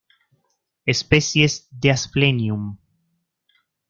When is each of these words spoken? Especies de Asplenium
Especies 0.83 1.67
de 1.71 1.91
Asplenium 1.91 2.79